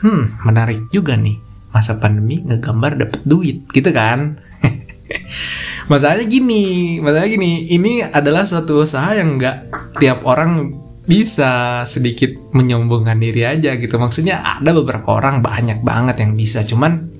hmm 0.00 0.48
menarik 0.48 0.88
juga 0.88 1.20
nih 1.20 1.36
masa 1.70 2.00
pandemi 2.00 2.40
ngegambar 2.40 2.96
dapet 2.96 3.20
duit 3.28 3.68
gitu 3.68 3.90
kan 3.92 4.40
masalahnya 5.90 6.26
gini 6.26 6.96
masalahnya 7.00 7.30
gini 7.36 7.52
ini 7.72 7.92
adalah 8.00 8.48
suatu 8.48 8.84
usaha 8.84 9.12
yang 9.16 9.36
nggak 9.36 9.56
tiap 10.00 10.24
orang 10.24 10.80
bisa 11.04 11.84
sedikit 11.84 12.32
menyombongkan 12.56 13.20
diri 13.20 13.44
aja 13.44 13.76
gitu. 13.76 14.00
Maksudnya 14.00 14.40
ada 14.40 14.72
beberapa 14.72 15.20
orang 15.20 15.44
banyak 15.44 15.84
banget 15.84 16.24
yang 16.24 16.32
bisa 16.32 16.64
cuman 16.64 17.12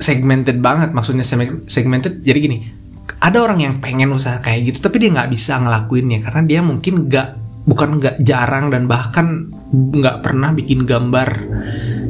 segmented 0.00 0.60
banget 0.60 0.92
maksudnya 0.92 1.24
segmented 1.64 2.20
jadi 2.20 2.38
gini 2.40 2.68
ada 3.24 3.40
orang 3.40 3.64
yang 3.64 3.80
pengen 3.80 4.12
usaha 4.12 4.36
kayak 4.44 4.68
gitu 4.68 4.84
tapi 4.84 5.00
dia 5.00 5.08
nggak 5.16 5.32
bisa 5.32 5.56
ngelakuinnya 5.56 6.20
karena 6.20 6.44
dia 6.44 6.60
mungkin 6.60 7.08
nggak 7.08 7.28
bukan 7.64 7.96
nggak 7.96 8.20
jarang 8.20 8.68
dan 8.68 8.84
bahkan 8.84 9.48
nggak 9.72 10.20
pernah 10.20 10.52
bikin 10.52 10.84
gambar 10.84 11.28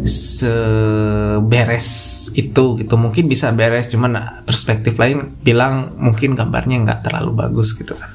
seberes 0.02 1.88
itu 2.35 2.79
gitu. 2.83 2.95
Mungkin 2.99 3.31
bisa 3.31 3.55
beres 3.55 3.87
cuman 3.88 4.43
perspektif 4.43 4.99
lain 4.99 5.38
bilang 5.41 5.95
mungkin 5.97 6.35
gambarnya 6.35 6.83
nggak 6.83 7.00
terlalu 7.07 7.33
bagus 7.35 7.79
gitu 7.79 7.95
kan. 7.95 8.11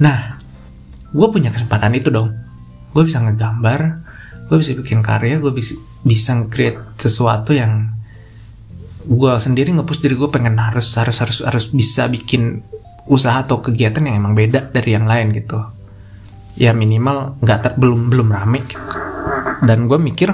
Nah 0.00 0.40
gue 1.14 1.28
punya 1.30 1.52
kesempatan 1.52 1.92
itu 1.94 2.08
dong. 2.08 2.32
Gue 2.90 3.04
bisa 3.06 3.20
ngegambar 3.20 4.04
gue 4.44 4.56
bisa 4.60 4.76
bikin 4.76 5.00
karya 5.00 5.40
gue 5.40 5.52
bisa 5.56 5.80
bisa 6.04 6.36
create 6.52 6.76
sesuatu 7.00 7.56
yang 7.56 7.96
gue 9.04 9.32
sendiri 9.40 9.72
ngepush 9.72 10.00
diri 10.00 10.16
gue 10.16 10.28
pengen 10.28 10.56
harus 10.60 10.92
harus 10.96 11.16
harus 11.20 11.38
harus 11.44 11.64
bisa 11.72 12.08
bikin 12.08 12.64
usaha 13.04 13.44
atau 13.44 13.60
kegiatan 13.60 14.00
yang 14.04 14.16
emang 14.20 14.32
beda 14.32 14.72
dari 14.72 14.96
yang 14.96 15.04
lain 15.04 15.32
gitu. 15.36 15.60
Ya 16.56 16.72
minimal 16.72 17.36
nggak 17.40 17.58
ter 17.60 17.72
belum 17.76 18.08
belum 18.08 18.28
rame 18.32 18.64
gitu. 18.64 18.80
Dan 19.64 19.88
gue 19.88 19.98
mikir 20.00 20.32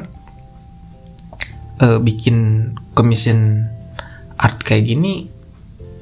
uh, 1.81 1.99
bikin 1.99 2.71
commission 2.93 3.67
art 4.37 4.61
kayak 4.65 4.89
gini 4.89 5.29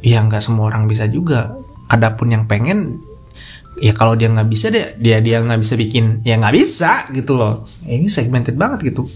ya 0.03 0.23
nggak 0.23 0.43
semua 0.43 0.71
orang 0.71 0.91
bisa 0.91 1.07
juga. 1.07 1.55
Adapun 1.89 2.29
yang 2.35 2.45
pengen 2.45 3.01
ya 3.79 3.95
kalau 3.95 4.19
dia 4.19 4.29
nggak 4.29 4.51
bisa 4.51 4.69
deh 4.69 4.99
dia 4.99 5.23
dia 5.23 5.41
nggak 5.41 5.61
bisa 5.63 5.75
bikin. 5.79 6.21
Ya 6.27 6.37
nggak 6.37 6.55
bisa 6.55 7.09
gitu 7.15 7.39
loh. 7.39 7.65
Ini 7.87 8.07
segmented 8.11 8.59
banget 8.59 8.93
gitu. 8.93 9.09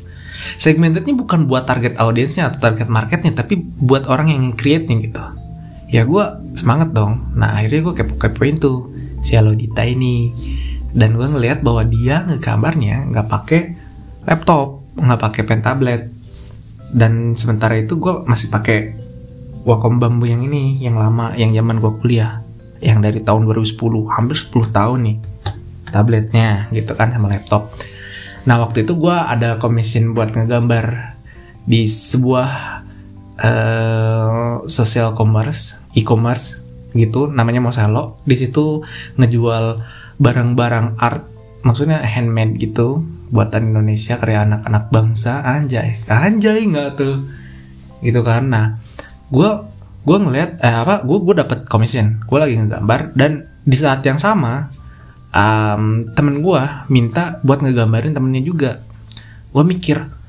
Segmentednya 0.59 1.15
bukan 1.15 1.47
buat 1.47 1.71
target 1.71 1.95
audiensnya 2.03 2.51
atau 2.51 2.71
target 2.71 2.91
marketnya 2.91 3.31
tapi 3.31 3.63
buat 3.63 4.11
orang 4.11 4.35
yang 4.35 4.43
create 4.59 4.91
nih 4.91 5.11
gitu. 5.11 5.23
Ya 5.93 6.03
gue 6.09 6.25
semangat 6.57 6.91
dong. 6.97 7.37
Nah 7.37 7.61
akhirnya 7.61 7.81
gue 7.85 7.95
kepo 7.95 8.15
kepoin 8.17 8.57
tuh 8.59 8.91
si 9.23 9.39
Alodita 9.39 9.87
ini. 9.87 10.33
Dan 10.93 11.17
gue 11.17 11.25
ngelihat 11.25 11.65
bahwa 11.65 11.89
dia 11.89 12.27
ngegambarnya 12.27 13.09
nggak 13.13 13.27
pakai 13.29 13.61
laptop 14.29 14.83
nggak 14.93 15.21
pakai 15.25 15.43
pen 15.49 15.61
tablet 15.65 16.22
dan 16.93 17.33
sementara 17.35 17.81
itu 17.81 17.97
gue 17.97 18.23
masih 18.29 18.53
pakai 18.53 19.01
Wacom 19.63 20.03
bambu 20.03 20.27
yang 20.27 20.43
ini 20.43 20.83
yang 20.83 20.99
lama 20.99 21.39
yang 21.39 21.55
zaman 21.55 21.79
gue 21.79 21.93
kuliah. 22.03 22.43
Yang 22.83 22.99
dari 22.99 23.19
tahun 23.23 23.47
2010 23.47 23.79
hampir 24.11 24.35
10 24.35 24.75
tahun 24.75 24.99
nih 25.07 25.17
tabletnya 25.95 26.67
gitu 26.75 26.99
kan 26.99 27.15
sama 27.15 27.31
laptop. 27.31 27.71
Nah 28.43 28.59
waktu 28.59 28.83
itu 28.83 28.99
gue 28.99 29.15
ada 29.15 29.63
komisin 29.63 30.19
buat 30.19 30.35
ngegambar 30.35 31.15
di 31.63 31.87
sebuah 31.87 32.51
uh, 33.39 34.67
social 34.67 35.15
commerce 35.15 35.79
e-commerce 35.95 36.59
gitu 36.91 37.31
namanya 37.31 37.63
Moselo. 37.63 38.19
Di 38.27 38.35
situ 38.35 38.83
ngejual 39.15 39.79
barang-barang 40.19 40.99
art 40.99 41.32
maksudnya 41.63 42.03
handmade 42.03 42.59
gitu 42.59 43.03
buatan 43.33 43.73
Indonesia 43.73 44.21
karya 44.21 44.45
anak-anak 44.45 44.85
bangsa. 44.93 45.43
Anjay 45.43 46.03
anjay 46.07 46.69
nggak 46.69 46.99
tuh? 46.99 47.17
Gitu 48.05 48.21
kan 48.23 48.51
nah 48.51 48.67
gue 49.33 49.51
gue 50.03 50.17
ngeliat 50.19 50.59
eh 50.61 50.77
apa 50.77 51.07
gue 51.07 51.19
gue 51.23 51.35
dapat 51.39 51.65
commission. 51.67 52.21
Gue 52.29 52.39
lagi 52.39 52.59
ngegambar 52.59 53.17
dan 53.17 53.49
di 53.63 53.77
saat 53.79 54.03
yang 54.03 54.19
sama 54.19 54.69
um, 55.33 56.13
temen 56.13 56.43
gue 56.43 56.63
minta 56.93 57.41
buat 57.41 57.65
ngegambarin 57.65 58.13
temennya 58.13 58.43
juga. 58.45 58.73
Gue 59.53 59.65
mikir 59.65 60.23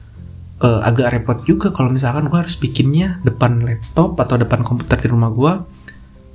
uh, 0.64 0.82
agak 0.82 1.12
repot 1.12 1.38
juga 1.44 1.76
kalau 1.76 1.92
misalkan 1.92 2.32
gue 2.32 2.40
harus 2.40 2.56
bikinnya 2.56 3.20
depan 3.28 3.60
laptop 3.62 4.16
atau 4.16 4.40
depan 4.40 4.64
komputer 4.64 5.04
di 5.04 5.10
rumah 5.12 5.30
gue 5.30 5.54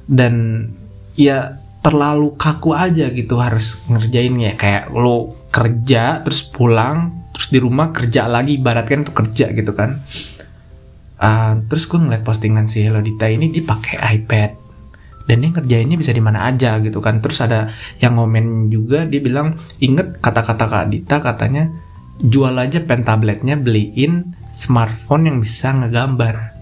dan 0.09 0.65
ya 1.17 1.61
terlalu 1.81 2.35
kaku 2.35 2.75
aja 2.75 3.09
gitu 3.11 3.39
harus 3.39 3.87
ngerjainnya. 3.87 4.59
Kayak 4.59 4.91
lo 4.93 5.31
kerja 5.49 6.21
terus 6.27 6.45
pulang 6.45 7.31
terus 7.33 7.55
di 7.55 7.59
rumah 7.63 7.95
kerja 7.95 8.27
lagi 8.27 8.59
ibaratkan 8.59 9.07
itu 9.07 9.13
kerja 9.15 9.47
gitu 9.55 9.73
kan. 9.73 10.03
Uh, 11.19 11.63
terus 11.67 11.91
gue 11.91 11.99
ngeliat 11.99 12.23
postingan 12.23 12.71
si 12.71 12.83
Hello 12.83 13.03
Dita 13.03 13.27
ini 13.31 13.51
dipakai 13.51 13.99
iPad. 14.19 14.51
Dan 15.29 15.45
dia 15.45 15.51
ngerjainnya 15.53 16.01
bisa 16.01 16.11
di 16.17 16.25
mana 16.25 16.49
aja 16.49 16.81
gitu 16.81 16.99
kan. 17.05 17.21
Terus 17.21 17.45
ada 17.45 17.71
yang 18.01 18.17
ngomen 18.17 18.73
juga 18.73 19.05
dia 19.05 19.21
bilang 19.21 19.55
inget 19.79 20.19
kata-kata 20.25 20.65
Kak 20.67 20.87
Dita 20.89 21.21
katanya 21.21 21.69
jual 22.19 22.57
aja 22.59 22.83
pen 22.83 23.07
tabletnya 23.07 23.55
beliin 23.55 24.35
smartphone 24.51 25.31
yang 25.31 25.39
bisa 25.39 25.71
ngegambar. 25.71 26.57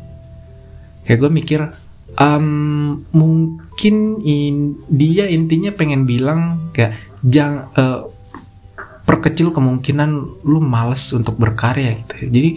Kayak 1.07 1.19
gue 1.23 1.31
mikir 1.31 1.61
um, 2.21 3.05
mungkin 3.13 4.21
in, 4.25 4.81
dia 4.89 5.29
intinya 5.29 5.73
pengen 5.73 6.09
bilang 6.09 6.73
kayak 6.73 6.97
jangan 7.25 7.69
uh, 7.77 7.81
eh, 7.81 8.01
perkecil 9.07 9.55
kemungkinan 9.55 10.43
lu 10.43 10.59
males 10.59 11.07
untuk 11.15 11.39
berkarya 11.39 11.95
gitu. 12.05 12.27
Jadi 12.29 12.51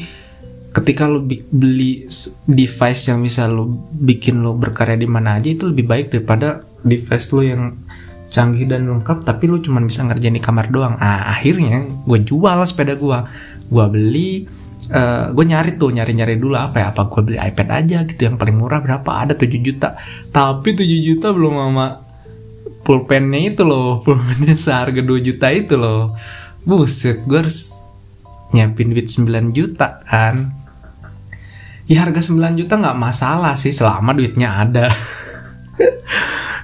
ketika 0.70 1.10
lo 1.10 1.26
beli 1.26 2.06
device 2.46 3.10
yang 3.10 3.22
bisa 3.26 3.50
lo 3.50 3.70
bikin 3.94 4.42
lo 4.42 4.54
berkarya 4.58 4.98
di 4.98 5.10
mana 5.10 5.38
aja 5.38 5.50
itu 5.50 5.70
lebih 5.70 5.86
baik 5.86 6.08
daripada 6.14 6.62
device 6.86 7.28
lo 7.34 7.42
yang 7.42 7.64
canggih 8.30 8.70
dan 8.70 8.86
lengkap 8.86 9.26
tapi 9.26 9.50
lo 9.50 9.58
cuma 9.58 9.82
bisa 9.82 10.06
ngerjain 10.06 10.38
di 10.38 10.42
kamar 10.42 10.70
doang. 10.70 10.96
Ah 11.02 11.34
akhirnya 11.38 11.86
gue 12.06 12.20
jual 12.22 12.58
sepeda 12.66 12.98
gue 12.98 13.20
gue 13.70 13.86
beli 13.90 14.32
uh, 14.90 14.98
eh, 14.98 15.24
gue 15.32 15.46
nyari 15.46 15.72
tuh 15.78 15.94
nyari-nyari 15.94 16.36
dulu 16.42 16.58
apa 16.58 16.82
ya 16.82 16.88
apa 16.92 17.06
gue 17.08 17.22
beli 17.22 17.38
iPad 17.38 17.68
aja 17.70 17.98
gitu 18.06 18.22
yang 18.26 18.36
paling 18.36 18.58
murah 18.58 18.82
berapa? 18.82 19.06
Ada 19.06 19.38
7 19.38 19.62
juta. 19.62 19.96
Tapi 20.34 20.70
7 20.74 20.86
juta 20.86 21.32
belum 21.32 21.54
sama 21.56 21.88
pulpennya 22.82 23.54
itu 23.54 23.62
loh 23.68 24.00
pulpennya 24.06 24.58
seharga 24.58 25.02
2 25.02 25.28
juta 25.28 25.48
itu 25.54 25.78
loh. 25.78 26.18
Buset 26.66 27.24
gue 27.24 27.40
harus 27.40 27.80
nyiapin 28.52 28.92
duit 28.92 29.08
9 29.08 29.54
juta 29.54 30.02
kan? 30.06 30.54
Ya 31.90 32.06
harga 32.06 32.22
9 32.22 32.60
juta 32.60 32.78
nggak 32.78 32.98
masalah 32.98 33.58
sih 33.58 33.74
selama 33.74 34.14
duitnya 34.14 34.62
ada. 34.62 34.94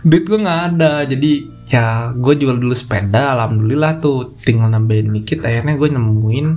Duit 0.06 0.22
gue 0.30 0.38
nggak 0.38 0.62
ada 0.78 1.02
jadi 1.10 1.56
ya 1.66 2.14
gue 2.14 2.34
jual 2.38 2.62
dulu 2.62 2.78
sepeda 2.78 3.34
alhamdulillah 3.34 3.98
tuh 3.98 4.38
tinggal 4.38 4.70
nambahin 4.70 5.10
dikit 5.10 5.42
akhirnya 5.42 5.74
gue 5.82 5.90
nemuin 5.98 6.48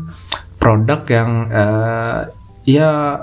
produk 0.59 1.01
yang 1.09 1.31
uh, 1.49 2.21
ya 2.67 3.23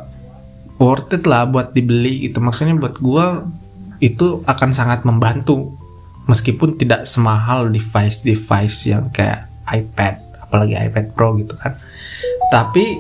worth 0.81 1.15
it 1.15 1.23
lah 1.27 1.47
buat 1.47 1.71
dibeli 1.71 2.27
gitu. 2.27 2.41
Maksudnya 2.41 2.75
buat 2.75 2.99
gue 2.99 3.25
itu 4.03 4.41
akan 4.43 4.69
sangat 4.75 5.03
membantu. 5.07 5.75
Meskipun 6.25 6.81
tidak 6.81 7.05
semahal 7.05 7.69
device 7.69 8.25
device 8.25 8.89
yang 8.89 9.13
kayak 9.13 9.45
iPad 9.69 10.25
apalagi 10.41 10.73
iPad 10.73 11.13
Pro 11.13 11.37
gitu 11.37 11.53
kan. 11.59 11.77
Tapi 12.49 12.97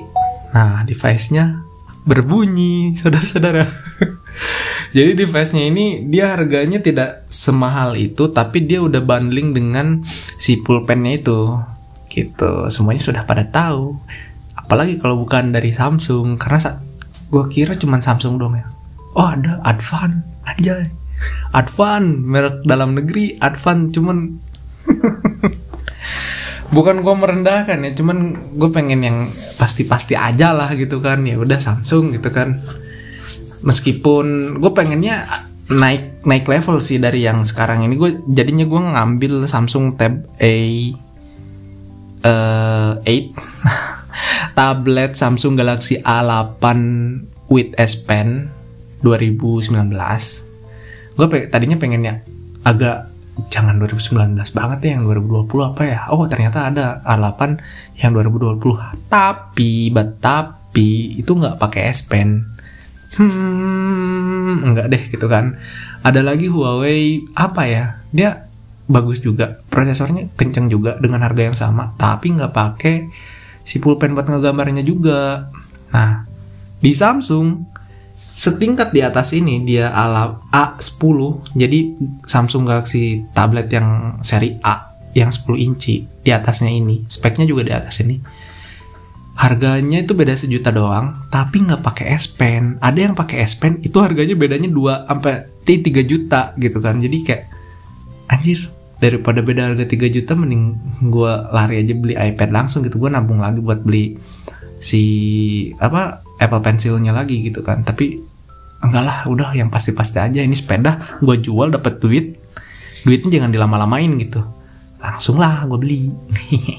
nah 0.53 0.85
device-nya 0.85 1.65
berbunyi 2.05 2.91
saudara-saudara. 2.99 3.65
Jadi 4.95 5.11
device-nya 5.25 5.63
ini 5.67 6.05
dia 6.07 6.31
harganya 6.37 6.79
tidak 6.79 7.25
semahal 7.27 7.93
itu 7.99 8.31
tapi 8.31 8.63
dia 8.63 8.81
udah 8.81 9.03
bundling 9.03 9.53
dengan 9.53 10.01
si 10.39 10.57
pulpennya 10.61 11.19
itu 11.19 11.39
gitu. 12.15 12.71
Semuanya 12.71 13.03
sudah 13.03 13.23
pada 13.27 13.43
tahu. 13.43 13.99
Apalagi 14.55 14.97
kalau 14.97 15.19
bukan 15.19 15.51
dari 15.51 15.75
Samsung. 15.75 16.39
Karena 16.39 16.79
gue 17.27 17.43
kira 17.51 17.75
cuma 17.75 17.99
Samsung 17.99 18.39
dong 18.39 18.55
ya. 18.55 18.65
Oh 19.19 19.27
ada 19.27 19.59
Advan. 19.67 20.23
Aja 20.47 20.87
Advan 21.51 22.23
merek 22.23 22.63
dalam 22.63 22.95
negeri. 22.95 23.35
Advan 23.43 23.91
cuman 23.91 24.39
bukan 26.75 26.95
gue 27.03 27.15
merendahkan 27.19 27.83
ya. 27.83 27.91
Cuman 27.91 28.17
gue 28.55 28.69
pengen 28.71 29.03
yang 29.03 29.17
pasti-pasti 29.59 30.15
aja 30.15 30.55
lah 30.55 30.71
gitu 30.79 31.03
kan. 31.03 31.27
Ya 31.27 31.35
udah 31.35 31.59
Samsung 31.59 32.15
gitu 32.15 32.31
kan. 32.31 32.63
Meskipun 33.61 34.57
gue 34.63 34.71
pengennya 34.71 35.27
naik 35.65 36.21
naik 36.21 36.45
level 36.45 36.77
sih 36.81 37.01
dari 37.01 37.25
yang 37.25 37.43
sekarang 37.43 37.83
ini. 37.83 37.97
Gue 37.97 38.21
jadinya 38.29 38.65
gue 38.65 38.81
ngambil 38.81 39.49
Samsung 39.49 39.97
Tab 39.97 40.25
A 40.37 40.55
uh, 42.25 42.97
8 43.05 43.05
tablet 44.57 45.13
Samsung 45.13 45.53
Galaxy 45.53 46.01
A8 46.01 46.65
with 47.47 47.71
S 47.77 47.93
Pen 47.95 48.49
2019 49.05 49.69
gue 51.15 51.27
pe 51.31 51.47
tadinya 51.47 51.77
pengennya 51.79 52.25
agak 52.65 53.15
jangan 53.51 53.77
2019 53.79 54.35
banget 54.55 54.79
ya 54.83 54.91
yang 54.99 55.03
2020 55.11 55.71
apa 55.75 55.81
ya? 55.83 55.99
Oh 56.11 56.23
ternyata 56.27 56.71
ada 56.71 57.03
A8 57.03 57.59
yang 57.99 58.15
2020 58.15 59.11
tapi 59.11 59.91
tapi 60.19 61.19
itu 61.19 61.31
nggak 61.31 61.59
pakai 61.59 61.91
S 61.91 62.03
Pen. 62.07 62.47
Hmm 63.15 64.59
enggak 64.71 64.91
deh 64.91 65.03
gitu 65.11 65.27
kan. 65.27 65.59
Ada 66.03 66.23
lagi 66.23 66.47
Huawei 66.47 67.27
apa 67.35 67.63
ya? 67.67 67.85
Dia 68.11 68.47
bagus 68.85 69.21
juga 69.21 69.61
prosesornya 69.69 70.29
kenceng 70.37 70.69
juga 70.69 70.97
dengan 71.01 71.25
harga 71.25 71.41
yang 71.41 71.57
sama 71.57 71.97
tapi 71.97 72.37
nggak 72.37 72.53
pakai 72.53 72.95
si 73.65 73.81
pulpen 73.81 74.13
buat 74.13 74.29
ngegambarnya 74.29 74.85
juga. 74.85 75.49
Nah, 75.89 76.29
di 76.77 76.93
Samsung 76.93 77.65
setingkat 78.35 78.93
di 78.93 79.01
atas 79.01 79.33
ini 79.33 79.65
dia 79.65 79.89
ala 79.89 80.37
A10. 80.53 81.49
Jadi 81.57 81.79
Samsung 82.29 82.69
Galaxy 82.69 83.25
tablet 83.33 83.67
yang 83.73 84.21
seri 84.21 84.61
A 84.61 84.93
yang 85.17 85.33
10 85.33 85.57
inci 85.57 86.05
di 86.05 86.29
atasnya 86.29 86.69
ini. 86.69 87.01
Speknya 87.09 87.49
juga 87.49 87.65
di 87.65 87.73
atas 87.73 88.03
ini. 88.05 88.21
Harganya 89.35 89.99
itu 89.99 90.15
beda 90.15 90.31
sejuta 90.31 90.71
doang, 90.71 91.27
tapi 91.27 91.59
nggak 91.63 91.83
pakai 91.83 92.15
S 92.15 92.31
Pen. 92.31 92.79
Ada 92.79 93.11
yang 93.11 93.15
pakai 93.19 93.43
S 93.43 93.59
Pen 93.59 93.83
itu 93.83 93.99
harganya 93.99 94.31
bedanya 94.35 94.71
2 94.71 95.07
sampai 95.11 95.35
3 95.63 96.03
juta 96.07 96.55
gitu 96.55 96.79
kan. 96.79 96.99
Jadi 97.03 97.17
kayak 97.23 97.43
anjir, 98.31 98.71
daripada 99.05 99.45
beda 99.45 99.69
harga 99.69 99.85
3 99.85 100.09
juta 100.09 100.33
mending 100.33 100.73
gue 101.13 101.33
lari 101.53 101.85
aja 101.85 101.93
beli 101.93 102.17
iPad 102.17 102.49
langsung 102.49 102.81
gitu. 102.81 102.97
Gue 102.97 103.13
nabung 103.13 103.37
lagi 103.37 103.61
buat 103.61 103.85
beli 103.85 104.17
si 104.81 105.03
apa 105.77 106.25
Apple 106.41 106.61
Pencilnya 106.65 107.13
lagi 107.13 107.45
gitu 107.45 107.61
kan. 107.61 107.85
Tapi 107.85 108.17
enggak 108.81 109.03
lah 109.05 109.17
udah 109.29 109.53
yang 109.53 109.69
pasti-pasti 109.69 110.17
aja. 110.17 110.41
Ini 110.41 110.55
sepeda 110.57 111.21
gue 111.21 111.35
jual 111.37 111.69
dapat 111.69 112.01
duit. 112.01 112.41
Duitnya 113.05 113.39
jangan 113.39 113.53
dilama-lamain 113.53 114.09
gitu. 114.17 114.41
Langsung 114.97 115.37
lah 115.37 115.69
gue 115.69 115.77
beli. 115.77 116.09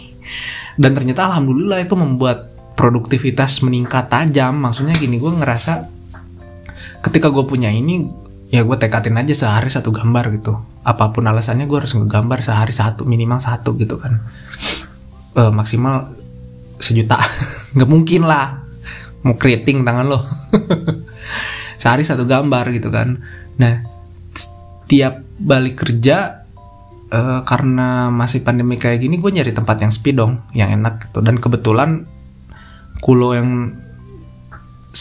Dan 0.83 0.93
ternyata 0.93 1.31
alhamdulillah 1.31 1.87
itu 1.87 1.95
membuat 1.95 2.51
produktivitas 2.75 3.63
meningkat 3.63 4.11
tajam. 4.11 4.59
Maksudnya 4.59 4.99
gini 4.99 5.23
gue 5.23 5.31
ngerasa 5.31 5.87
ketika 7.07 7.31
gue 7.31 7.47
punya 7.47 7.71
ini 7.71 8.26
ya 8.51 8.63
gue 8.63 8.77
tekatin 8.79 9.19
aja 9.19 9.35
sehari 9.35 9.71
satu 9.71 9.91
gambar 9.91 10.31
gitu. 10.39 10.59
Apa 10.87 11.11
pun 11.11 11.27
alasannya 11.27 11.67
gue 11.67 11.79
harus 11.83 11.95
ngegambar 11.99 12.43
sehari 12.47 12.71
satu 12.71 13.03
minimal 13.03 13.43
satu 13.43 13.75
gitu 13.75 13.99
kan. 13.99 14.23
E, 15.35 15.43
maksimal 15.51 16.15
sejuta. 16.79 17.19
Nggak 17.75 17.91
mungkin 17.91 18.23
lah. 18.25 18.63
Mau 19.27 19.35
keriting 19.35 19.83
tangan 19.83 20.07
lo. 20.07 20.23
Sehari 21.83 22.07
satu 22.07 22.23
gambar 22.23 22.71
gitu 22.71 22.95
kan. 22.95 23.19
Nah 23.59 23.75
tiap 24.87 25.27
balik 25.43 25.83
kerja 25.83 26.47
e, 27.11 27.21
karena 27.43 28.15
masih 28.15 28.47
pandemi 28.47 28.79
kayak 28.79 29.03
gini 29.03 29.19
gue 29.19 29.31
nyari 29.35 29.51
tempat 29.51 29.83
yang 29.83 29.91
sepi 29.91 30.15
dong 30.15 30.47
yang 30.55 30.71
enak 30.71 31.11
gitu. 31.11 31.19
Dan 31.19 31.43
kebetulan 31.43 32.07
kulo 33.03 33.35
yang 33.35 33.75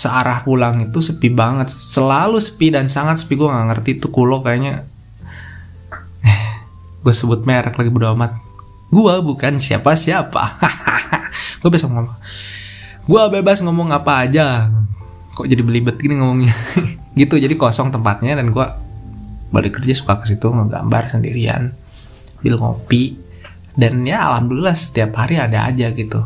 searah 0.05 0.45
pulang 0.45 0.85
itu 0.85 1.01
sepi 1.01 1.33
banget. 1.33 1.73
Selalu 1.73 2.37
sepi 2.37 2.69
dan 2.69 2.85
sangat 2.85 3.25
sepi. 3.25 3.33
Gue 3.33 3.49
nggak 3.49 3.67
ngerti 3.73 3.97
tuh 3.97 4.13
kulo 4.13 4.45
kayaknya. 4.45 4.85
Gue 7.03 7.13
sebut 7.13 7.41
merek 7.41 7.73
lagi 7.73 7.89
bodo 7.89 8.13
amat. 8.13 8.37
Gue 8.93 9.13
bukan 9.25 9.57
siapa 9.57 9.97
siapa 9.97 10.55
gue 11.61 11.69
bisa 11.73 11.89
ngomong. 11.89 12.15
Gue 13.09 13.21
bebas 13.33 13.59
ngomong 13.65 13.89
apa 13.91 14.23
aja. 14.23 14.69
Kok 15.33 15.49
jadi 15.49 15.65
belibet 15.65 15.97
gini 15.97 16.21
ngomongnya? 16.21 16.53
Gitu 17.19 17.41
jadi 17.41 17.51
kosong 17.57 17.89
tempatnya 17.89 18.37
dan 18.37 18.53
gue 18.53 18.65
balik 19.49 19.81
kerja 19.81 19.95
suka 19.97 20.21
ke 20.21 20.31
situ 20.31 20.47
ngegambar 20.53 21.09
sendirian 21.09 21.73
bil 22.45 22.61
ngopi. 22.61 23.17
Dan 23.75 24.07
ya 24.07 24.31
alhamdulillah 24.31 24.77
setiap 24.77 25.17
hari 25.19 25.35
ada 25.35 25.67
aja 25.67 25.91
gitu 25.91 26.23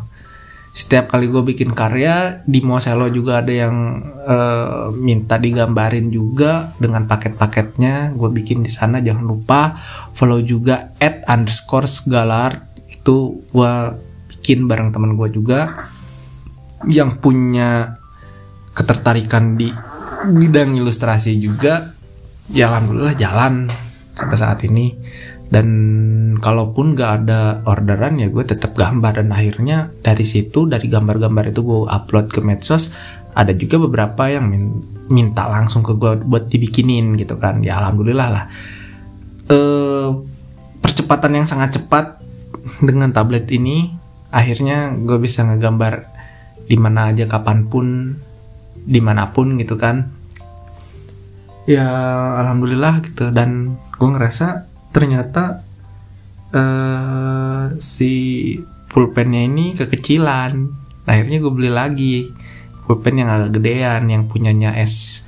setiap 0.69 1.09
kali 1.11 1.27
gue 1.27 1.41
bikin 1.41 1.73
karya 1.73 2.45
di 2.45 2.61
Moselo 2.61 3.09
juga 3.09 3.41
ada 3.41 3.49
yang 3.49 3.75
uh, 4.21 4.93
minta 4.93 5.41
digambarin 5.41 6.13
juga 6.13 6.77
dengan 6.77 7.09
paket-paketnya. 7.09 8.13
Gue 8.13 8.29
bikin 8.29 8.61
di 8.61 8.71
sana 8.71 9.01
jangan 9.01 9.25
lupa 9.25 9.75
follow 10.13 10.39
juga 10.45 10.93
at 11.01 11.25
underscore 11.25 11.89
galar 12.05 12.69
itu 12.85 13.41
gue 13.49 13.73
bikin 14.29 14.69
bareng 14.69 14.93
teman 14.93 15.17
gue 15.17 15.29
juga 15.33 15.89
yang 16.87 17.17
punya 17.17 17.99
ketertarikan 18.71 19.57
di 19.57 19.73
bidang 20.31 20.77
ilustrasi 20.77 21.35
juga. 21.41 21.97
Ya 22.49 22.69
alhamdulillah 22.69 23.17
jalan 23.17 23.69
sampai 24.17 24.37
saat 24.37 24.59
ini 24.65 24.93
dan 25.49 25.67
kalaupun 26.37 26.93
gak 26.93 27.25
ada 27.25 27.65
orderan 27.65 28.21
ya 28.21 28.29
gue 28.29 28.45
tetap 28.45 28.77
gambar. 28.77 29.25
Dan 29.25 29.33
akhirnya 29.33 29.89
dari 30.05 30.21
situ 30.21 30.69
dari 30.69 30.85
gambar-gambar 30.85 31.49
itu 31.49 31.65
gue 31.65 31.81
upload 31.89 32.29
ke 32.29 32.39
medsos 32.45 32.93
ada 33.33 33.53
juga 33.53 33.81
beberapa 33.81 34.29
yang 34.29 34.45
minta 35.09 35.49
langsung 35.49 35.81
ke 35.81 35.97
gue 35.97 36.21
buat 36.21 36.53
dibikinin 36.53 37.17
gitu 37.17 37.41
kan. 37.41 37.65
Ya 37.65 37.81
alhamdulillah 37.81 38.29
lah. 38.29 38.45
E, 39.49 39.57
percepatan 40.85 41.41
yang 41.41 41.47
sangat 41.49 41.81
cepat 41.81 42.21
dengan 42.87 43.09
tablet 43.09 43.49
ini 43.49 43.89
akhirnya 44.29 44.93
gue 44.93 45.17
bisa 45.17 45.41
ngegambar 45.49 46.05
di 46.69 46.77
mana 46.77 47.09
aja 47.09 47.25
kapan 47.25 47.65
pun 47.65 48.13
di 48.85 49.01
mana 49.01 49.33
pun 49.33 49.57
gitu 49.57 49.81
kan. 49.81 50.13
Ya 51.65 51.89
alhamdulillah 52.37 53.01
gitu. 53.01 53.33
Dan 53.33 53.81
gue 53.97 54.09
ngerasa 54.13 54.68
ternyata 54.89 55.61
uh, 56.53 57.73
si 57.77 58.13
pulpennya 58.89 59.45
ini 59.45 59.77
kekecilan. 59.77 60.53
Akhirnya 61.05 61.37
gue 61.41 61.53
beli 61.53 61.71
lagi 61.71 62.15
pulpen 62.85 63.21
yang 63.21 63.29
agak 63.29 63.61
gedean 63.61 64.09
yang 64.09 64.25
punyanya 64.25 64.73
S 64.77 65.25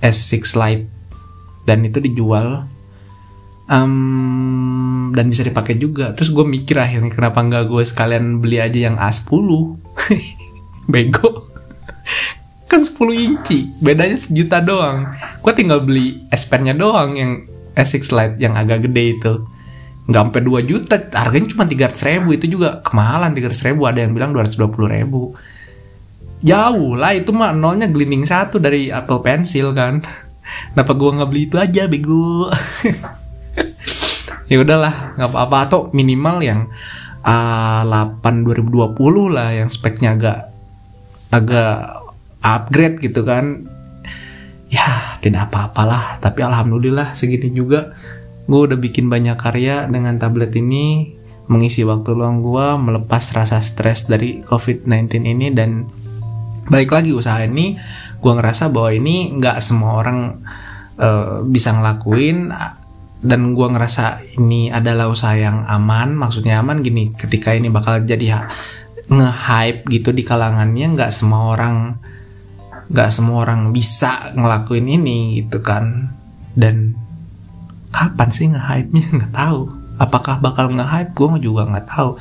S6 0.00 0.56
Lite. 0.56 0.88
Dan 1.62 1.86
itu 1.86 2.02
dijual 2.02 2.66
um, 3.70 5.12
dan 5.14 5.30
bisa 5.30 5.46
dipakai 5.46 5.78
juga. 5.78 6.16
Terus 6.16 6.32
gue 6.32 6.42
mikir 6.42 6.76
akhirnya 6.80 7.12
kenapa 7.12 7.38
nggak 7.44 7.64
gue 7.70 7.82
sekalian 7.86 8.42
beli 8.42 8.58
aja 8.58 8.90
yang 8.90 8.96
A10 8.98 9.48
bego. 10.92 11.52
Kan 12.66 12.82
10 12.82 12.98
inci 13.20 13.68
bedanya 13.78 14.16
sejuta 14.16 14.64
doang. 14.64 15.12
Gue 15.44 15.52
tinggal 15.52 15.84
beli 15.84 16.24
S 16.32 16.48
Pen 16.48 16.64
nya 16.64 16.74
doang 16.74 17.14
yang 17.14 17.51
S6 17.76 18.12
Lite 18.12 18.36
yang 18.38 18.54
agak 18.56 18.88
gede 18.88 19.04
itu. 19.18 19.32
Nggak 20.10 20.22
sampai 20.28 20.42
2 20.42 20.70
juta 20.70 20.96
harganya 21.14 21.48
cuma 21.52 21.64
300 21.64 22.08
ribu. 22.10 22.28
Itu 22.34 22.46
juga 22.50 22.82
kemahalan 22.82 23.32
300 23.32 23.66
ribu. 23.72 23.86
Ada 23.86 23.98
yang 24.04 24.12
bilang 24.12 24.30
220 24.34 24.96
ribu. 24.98 25.32
Jauh 26.42 26.98
lah 26.98 27.14
itu 27.14 27.30
mah 27.30 27.54
nolnya 27.54 27.86
glinding 27.86 28.26
satu 28.26 28.58
dari 28.58 28.90
Apple 28.90 29.22
Pencil 29.22 29.70
kan. 29.72 30.02
Kenapa 30.74 30.92
gue 30.98 31.10
nggak 31.16 31.28
beli 31.30 31.42
itu 31.46 31.56
aja 31.56 31.86
bego? 31.86 32.50
Ya 34.50 34.60
udahlah 34.60 35.16
nggak 35.16 35.32
apa-apa. 35.32 35.56
Atau 35.64 35.80
minimal 35.96 36.44
yang 36.44 36.68
A8 37.24 38.20
2020 38.44 38.92
lah 39.32 39.48
yang 39.56 39.72
speknya 39.72 40.12
agak 40.12 40.52
agak 41.32 42.04
upgrade 42.44 43.00
gitu 43.00 43.24
kan 43.24 43.71
ya 44.72 45.20
tidak 45.20 45.52
apa-apalah. 45.52 46.16
Tapi 46.18 46.40
alhamdulillah 46.40 47.12
segini 47.12 47.52
juga. 47.52 47.92
Gue 48.48 48.66
udah 48.66 48.80
bikin 48.80 49.06
banyak 49.06 49.36
karya 49.38 49.86
dengan 49.86 50.16
tablet 50.16 50.50
ini 50.56 51.14
mengisi 51.46 51.84
waktu 51.84 52.16
luang 52.16 52.40
gue 52.40 52.66
melepas 52.80 53.22
rasa 53.36 53.60
stres 53.60 54.08
dari 54.08 54.40
covid-19 54.42 55.28
ini 55.28 55.52
dan 55.52 55.84
baik 56.70 56.90
lagi 56.90 57.12
usaha 57.12 57.42
ini 57.44 57.76
gue 58.22 58.32
ngerasa 58.32 58.70
bahwa 58.70 58.94
ini 58.94 59.34
nggak 59.36 59.58
semua 59.58 59.98
orang 59.98 60.40
uh, 60.96 61.42
bisa 61.44 61.74
ngelakuin 61.74 62.54
dan 63.22 63.40
gue 63.54 63.68
ngerasa 63.70 64.24
ini 64.40 64.72
adalah 64.74 65.06
usaha 65.06 65.36
yang 65.38 65.62
aman. 65.68 66.16
Maksudnya 66.18 66.58
aman 66.58 66.82
gini 66.82 67.14
ketika 67.14 67.54
ini 67.54 67.70
bakal 67.70 68.02
jadi 68.02 68.50
nge-hype 69.06 69.86
gitu 69.92 70.10
di 70.10 70.26
kalangannya 70.26 70.98
nggak 70.98 71.12
semua 71.14 71.54
orang 71.54 72.00
nggak 72.92 73.08
semua 73.08 73.48
orang 73.48 73.72
bisa 73.72 74.30
ngelakuin 74.36 74.86
ini 74.86 75.40
gitu 75.40 75.64
kan. 75.64 76.12
Dan 76.52 76.92
kapan 77.88 78.28
sih 78.28 78.52
nge-hype-nya? 78.52 79.04
Nggak 79.16 79.32
tahu. 79.32 79.60
Apakah 79.96 80.36
bakal 80.44 80.68
nge-hype? 80.76 81.16
Gue 81.16 81.40
juga 81.40 81.64
nggak 81.64 81.88
tahu. 81.88 82.20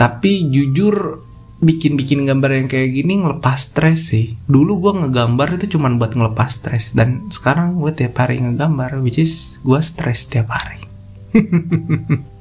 Tapi 0.00 0.48
jujur 0.48 1.20
bikin-bikin 1.58 2.22
gambar 2.22 2.54
yang 2.54 2.68
kayak 2.70 2.96
gini 2.96 3.20
ngelepas 3.20 3.68
stres 3.68 4.14
sih. 4.14 4.40
Dulu 4.48 4.80
gue 4.80 4.92
ngegambar 5.04 5.60
itu 5.60 5.76
cuma 5.76 5.92
buat 5.92 6.16
ngelepas 6.16 6.48
stres. 6.48 6.96
Dan 6.96 7.28
sekarang 7.28 7.76
gue 7.76 7.92
tiap 7.92 8.16
hari 8.16 8.40
ngegambar 8.40 9.04
which 9.04 9.20
is 9.20 9.60
gue 9.60 9.80
stres 9.84 10.30
tiap 10.30 10.48
hari 10.48 10.80